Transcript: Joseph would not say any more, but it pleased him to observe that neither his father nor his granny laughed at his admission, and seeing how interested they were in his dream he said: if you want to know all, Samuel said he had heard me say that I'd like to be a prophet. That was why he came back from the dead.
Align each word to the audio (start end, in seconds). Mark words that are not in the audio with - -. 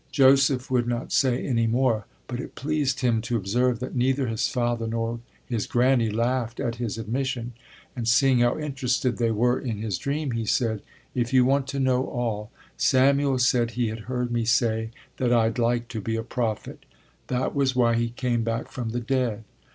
Joseph 0.11 0.71
would 0.71 0.87
not 0.87 1.11
say 1.11 1.45
any 1.45 1.67
more, 1.67 2.07
but 2.25 2.39
it 2.39 2.55
pleased 2.55 3.01
him 3.01 3.21
to 3.21 3.37
observe 3.37 3.77
that 3.81 3.95
neither 3.95 4.25
his 4.25 4.47
father 4.47 4.87
nor 4.87 5.19
his 5.45 5.67
granny 5.67 6.09
laughed 6.09 6.59
at 6.59 6.77
his 6.77 6.97
admission, 6.97 7.53
and 7.95 8.07
seeing 8.07 8.39
how 8.39 8.57
interested 8.57 9.17
they 9.19 9.29
were 9.29 9.59
in 9.59 9.77
his 9.77 9.99
dream 9.99 10.31
he 10.31 10.43
said: 10.43 10.81
if 11.13 11.33
you 11.33 11.45
want 11.45 11.67
to 11.67 11.79
know 11.79 12.07
all, 12.07 12.49
Samuel 12.77 13.37
said 13.37 13.71
he 13.77 13.89
had 13.89 13.99
heard 14.09 14.31
me 14.31 14.43
say 14.43 14.89
that 15.17 15.31
I'd 15.31 15.59
like 15.59 15.87
to 15.89 16.01
be 16.01 16.15
a 16.15 16.23
prophet. 16.23 16.83
That 17.27 17.53
was 17.53 17.75
why 17.75 17.93
he 17.93 18.09
came 18.09 18.41
back 18.43 18.71
from 18.71 18.89
the 18.89 18.99
dead. 19.01 19.43